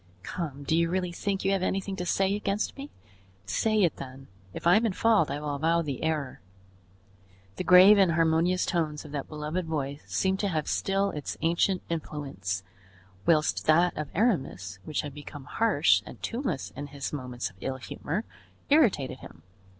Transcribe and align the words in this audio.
Come, 0.23 0.63
do 0.63 0.75
you 0.75 0.89
really 0.89 1.11
think 1.11 1.45
you 1.45 1.51
have 1.51 1.61
anything 1.61 1.95
to 1.97 2.07
say 2.07 2.33
against 2.33 2.75
me? 2.75 2.89
Say 3.45 3.83
it 3.83 3.97
then; 3.97 4.29
if 4.51 4.65
I 4.65 4.75
am 4.75 4.83
in 4.83 4.93
fault 4.93 5.29
I 5.29 5.39
will 5.39 5.53
avow 5.53 5.83
the 5.83 6.01
error." 6.01 6.41
The 7.57 7.63
grave 7.63 7.99
and 7.99 8.13
harmonious 8.13 8.65
tones 8.65 9.05
of 9.05 9.11
that 9.11 9.27
beloved 9.27 9.67
voice 9.67 10.01
seemed 10.07 10.39
to 10.39 10.47
have 10.47 10.67
still 10.67 11.11
its 11.11 11.37
ancient 11.43 11.83
influence, 11.87 12.63
whilst 13.27 13.67
that 13.67 13.95
of 13.95 14.09
Aramis, 14.15 14.79
which 14.85 15.01
had 15.01 15.13
become 15.13 15.43
harsh 15.45 16.01
and 16.03 16.19
tuneless 16.23 16.71
in 16.75 16.87
his 16.87 17.13
moments 17.13 17.51
of 17.51 17.57
ill 17.61 17.77
humor, 17.77 18.23
irritated 18.71 19.19
him. 19.19 19.43